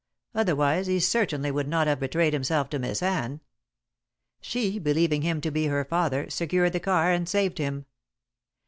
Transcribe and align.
Otherwise 0.33 0.87
he 0.87 0.99
certainly 0.99 1.51
would 1.51 1.67
not 1.67 1.85
have 1.85 1.99
betrayed 1.99 2.33
himself 2.33 2.69
to 2.71 2.79
Miss 2.79 3.03
Anne. 3.03 3.39
She, 4.41 4.79
believing 4.79 5.21
him 5.21 5.41
to 5.41 5.51
be 5.51 5.67
her 5.67 5.85
father, 5.85 6.27
secured 6.31 6.73
the 6.73 6.79
car 6.79 7.11
and 7.11 7.29
saved 7.29 7.59
him. 7.59 7.85